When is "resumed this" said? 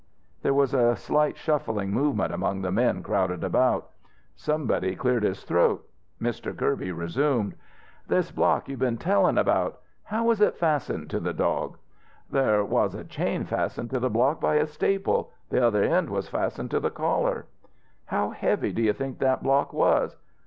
6.91-8.31